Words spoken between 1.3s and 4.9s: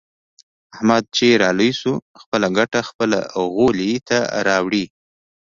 را لوی شو. خپله ګټه خپل غولي ته راوړي.